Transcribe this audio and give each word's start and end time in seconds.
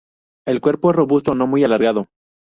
El 0.47 0.61
cuerpo 0.61 0.89
es 0.89 0.95
robusto, 0.95 1.35
no 1.35 1.45
muy 1.45 1.63
alargado. 1.63 2.07